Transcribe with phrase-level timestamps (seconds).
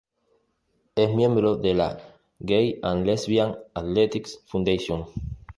[0.95, 5.05] Es miembro de la dirección de la Gay and Lesbian Athletics Foundation.